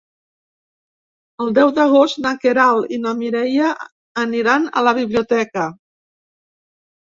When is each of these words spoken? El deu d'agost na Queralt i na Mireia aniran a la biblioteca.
El 1.45 1.51
deu 1.57 1.73
d'agost 1.75 2.21
na 2.25 2.33
Queralt 2.47 2.97
i 2.97 3.01
na 3.05 3.15
Mireia 3.21 3.69
aniran 4.27 4.69
a 4.83 4.87
la 4.91 4.99
biblioteca. 5.03 5.71